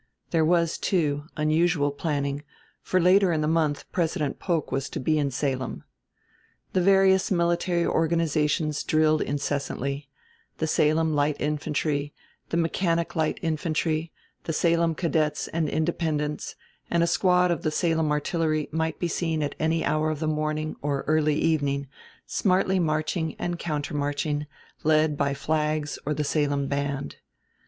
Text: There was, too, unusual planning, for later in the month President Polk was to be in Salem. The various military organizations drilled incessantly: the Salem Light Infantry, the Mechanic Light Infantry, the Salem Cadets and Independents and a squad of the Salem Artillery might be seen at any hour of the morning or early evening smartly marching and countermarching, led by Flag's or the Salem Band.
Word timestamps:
There 0.31 0.43
was, 0.43 0.79
too, 0.79 1.25
unusual 1.37 1.91
planning, 1.91 2.41
for 2.81 2.99
later 2.99 3.31
in 3.31 3.41
the 3.41 3.47
month 3.47 3.85
President 3.91 4.39
Polk 4.39 4.71
was 4.71 4.89
to 4.89 4.99
be 4.99 5.19
in 5.19 5.29
Salem. 5.29 5.83
The 6.73 6.81
various 6.81 7.29
military 7.29 7.85
organizations 7.85 8.83
drilled 8.83 9.21
incessantly: 9.21 10.09
the 10.57 10.65
Salem 10.65 11.13
Light 11.13 11.35
Infantry, 11.39 12.15
the 12.49 12.57
Mechanic 12.57 13.15
Light 13.15 13.37
Infantry, 13.43 14.11
the 14.45 14.53
Salem 14.53 14.95
Cadets 14.95 15.47
and 15.49 15.69
Independents 15.69 16.55
and 16.89 17.03
a 17.03 17.05
squad 17.05 17.51
of 17.51 17.61
the 17.61 17.69
Salem 17.69 18.11
Artillery 18.11 18.69
might 18.71 18.97
be 18.97 19.07
seen 19.07 19.43
at 19.43 19.53
any 19.59 19.85
hour 19.85 20.09
of 20.09 20.19
the 20.19 20.27
morning 20.27 20.75
or 20.81 21.01
early 21.01 21.35
evening 21.35 21.87
smartly 22.25 22.79
marching 22.79 23.35
and 23.37 23.59
countermarching, 23.59 24.47
led 24.83 25.15
by 25.15 25.35
Flag's 25.35 25.99
or 26.07 26.15
the 26.15 26.23
Salem 26.23 26.65
Band. 26.67 27.17